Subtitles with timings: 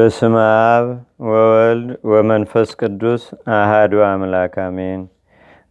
[0.00, 0.34] በስመ
[0.66, 0.86] አብ
[1.28, 3.22] ወወልድ ወመንፈስ ቅዱስ
[3.54, 5.00] አሃዱ አምላክ አሜን።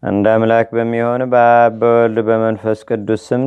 [0.03, 3.43] አንድ አምላክ በሚሆን በአብ በወልድ በመንፈስ ቅዱስ ስም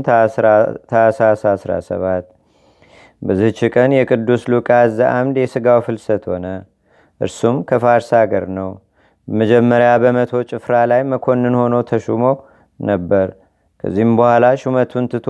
[0.91, 2.27] ታኅሳስ 17
[3.23, 6.47] በዚህች ቀን የቅዱስ ሉቃስ ዘአምድ የሥጋው ፍልሰት ሆነ።
[7.21, 8.71] እርሱም ከፋርስ አገር ነው።
[9.29, 12.25] መጀመሪያ በመቶ ጭፍራ ላይ መኮንን ሆኖ ተሹሞ
[12.81, 13.29] ነበር።
[13.85, 15.29] ከዚህም በኋላ ሹመቱን ትቶ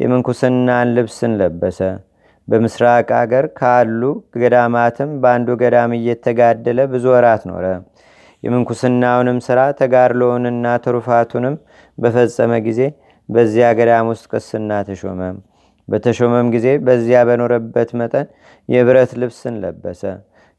[0.00, 1.80] የምንኩስናን ልብስን ለበሰ።
[2.50, 4.02] በምስራቅ አገር ካሉ
[4.36, 7.66] ገዳማትም በአንዱ ገዳም እየተጋደለ ብዙ ወራት ኖረ።
[8.42, 11.56] የምንኩስናውንም ሥራ ተጋድሎውንና ትሩፋቱንም
[11.98, 12.80] በፈጸመ ጊዜ
[13.28, 15.20] በዚያ ገዳም ውስጥ ቅስና ተሾመ።
[15.88, 18.26] በተሾመም ጊዜ በዚያ በኖረበት መጠን
[18.68, 20.02] የብረት ልብስን ለበሰ።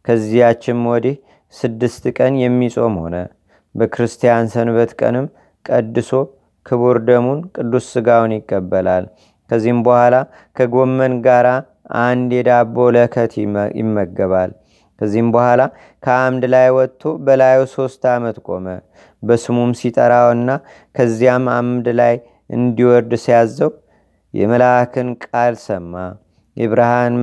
[0.07, 1.15] ከዚያችም ወዲህ
[1.53, 3.15] ስድስት ቀን የሚጾም ሆነ።
[3.75, 5.25] በክርስቲያን ሰንበት ቀንም
[5.65, 6.11] ቀድሶ
[6.65, 9.05] ክቡር ደሙን ቅዱስ ስጋውን ይቀበላል።
[9.49, 10.15] ከዚህም በኋላ
[10.55, 11.47] ከጎመን ጋራ
[12.01, 13.33] አንድ የዳቦ ለከት
[13.79, 14.51] ይመገባል።
[15.01, 15.61] ከዚህም በኋላ
[16.03, 18.65] ከአምድ ላይ ወጥቶ በላዩ ሶስት ዓመት ቆመ።
[19.23, 20.49] በስሙም ሲጠራውና
[20.95, 22.15] ከዚያም አምድ ላይ
[22.49, 23.71] እንዲወርድ ሲያዘው
[24.33, 25.93] የመልአክን ቃል ሰማ።
[26.57, 27.15] የብርሃን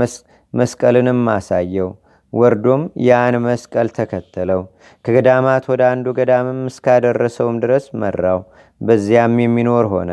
[0.55, 1.91] መስቀልንም አሳየው።
[2.33, 4.63] ወርዶም ያን መስቀል ተከተለው።
[5.05, 8.41] ከገዳማት ወደ አንዱ ገዳምም እስካደረሰውም ድረስ መራው።
[8.81, 10.11] በዚያም የሚኖር ሆነ።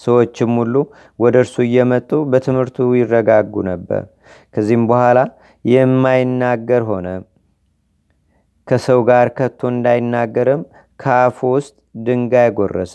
[0.00, 0.74] ሰዎችም ሁሉ
[1.18, 4.02] ወደ እርሱ እየመጡ በትምህርቱ ይረጋጉ ነበር።
[4.54, 5.18] ከዚህም በኋላ
[5.64, 7.08] የማይናገር ሆነ።
[8.68, 10.62] ከሰው ጋር ከቶ እንዳይናገርም
[11.00, 12.94] ከአፉ ውስጥ ድንጋይ ጎረሰ።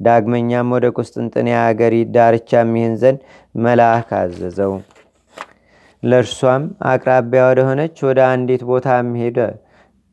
[0.00, 3.20] ዳግመኛም ወደ ቁስጥንጥንያ አገር ዳርቻ የሚህን ዘንድ
[3.58, 4.72] መልአክ አዘዘው።
[6.02, 8.88] ለእርሷም አቅራቢያ ወደሆነች ወደ አንዲት ቦታ
[9.22, 9.38] ሄደ።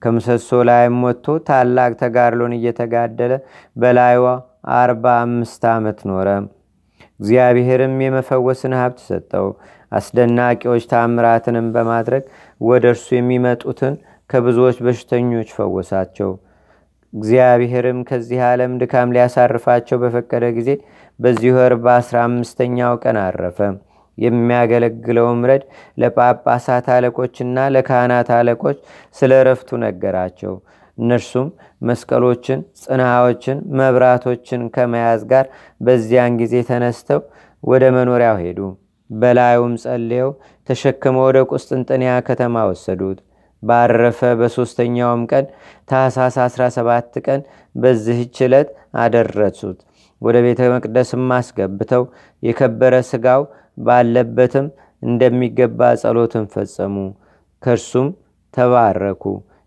[0.01, 3.33] ከምሰሶ ላይም ወጥቶ ታላቅ ተጋድሎን እየተጋደለ
[3.75, 4.25] በላይዋ
[4.77, 6.27] አርባ አምስት ዓመት ኖረ።
[7.19, 9.47] እግዚአብሔርም የመፈወስን ሀብት ሰጠው።
[9.91, 12.23] አስደናቂዎች ታምራትንም በማድረግ
[12.61, 13.95] ወደ እርሱ የሚመጡትን
[14.29, 16.31] ከብዙዎች በሽተኞች ፈወሳቸው።
[17.13, 20.69] እግዚአብሔርም ከዚህ ዓለም ድካም ሊያሳርፋቸው በፈቀደ ጊዜ
[21.19, 23.59] በዚህ ወር በአስራ አምስተኛው ቀን አረፈ።
[24.17, 25.63] የሚያገለግለውም ረድ
[25.97, 28.77] ለጳጳሳት አለቆችና ለካህናት አለቆች
[29.15, 30.53] ስለ እረፍቱ ነገራቸው።
[30.97, 31.47] እነርሱም
[31.81, 35.45] መስቀሎችን፣ ጽንሃዎችን፣ መብራቶችን ከመያዝ ጋር
[35.81, 37.21] በዚያን ጊዜ ተነስተው
[37.63, 38.59] ወደ መኖሪያው ሄዱ።
[39.09, 40.29] በላዩም ጸልየው
[40.69, 43.19] ተሸክመው ወደ ቁስጥንጥንያ ከተማ ወሰዱት።
[43.63, 45.45] ባረፈ በሦስተኛውም ቀን
[45.89, 47.41] ታኅሳስ 17 ቀን
[47.75, 48.69] በዚህች ዕለት
[49.01, 49.79] አደረሱት።
[50.21, 52.03] ወደ ቤተ መቅደስም አስገብተው
[52.43, 53.43] የከበረ ሥጋው
[53.77, 54.67] ባለበትም
[55.03, 56.95] እንደሚገባ ጸሎትን ፈጸሙ።
[57.61, 58.07] ከእርሱም
[58.53, 59.23] ተባረኩ።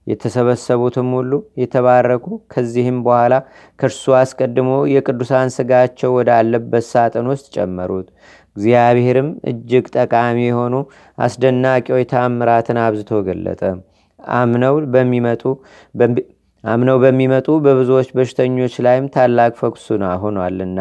[0.06, 3.34] የተሰበሰቡትም ሁሉ የተባረኩ። ከዚህም በኋላ
[3.78, 8.08] ከእርሱ አስቀድሞ የቅዱሳን ስጋቸው ወዳለበት ሳጥን ውስጥ ጨመሩት።
[8.56, 10.74] እግዚአብሔርም እጅግ ጠቃሚ የሆኑ
[11.18, 13.62] አስደናቂዎች ታምራትን አብዝቶ ገለጠ።
[14.34, 15.42] አምነው በሚመጡ
[16.64, 20.78] አምነው በሚመጡ በብዙዎች በሽተኞች ላይም ታላቅ ፈኩሱና ሆኗልና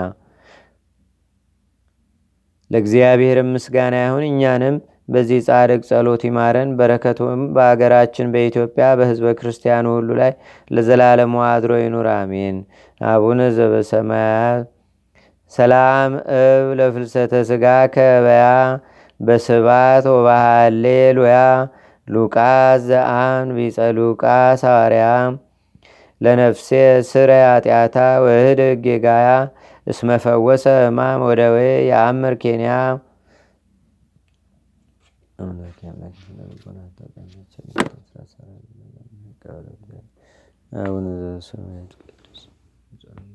[2.74, 4.76] ለእግዚአብሔርም ምስጋና ይሁን። እኛንም
[5.10, 10.32] በዚህ ጻድቅ ጸሎት ይማረን። በረከቱም በአገራችን በኢትዮጵያ በህዝበ ክርስቲያኑ ሁሉ ላይ
[10.72, 12.58] ለዘላለሙ አድሮ ይኑር፣ አሜን።
[13.02, 14.64] አቡነ ዘበሰማያት
[15.54, 18.46] ሰላም እብ ለፍልሰተ ስጋ ከበያ
[19.20, 21.38] በስባት ወባሃሌሉያ
[22.08, 25.06] ሉቃስ ዘአን ቢጸ ሉቃስ ሐዋርያ
[26.22, 26.68] ለነፍሴ
[27.10, 29.30] ስረ ኃጢአታ ወህድ ጌጋያ
[29.88, 31.58] እስመፈወሰ ህማም ወደዌ
[31.90, 32.70] የአምር ኬንያ።
[41.36, 41.92] ዘበሰማያት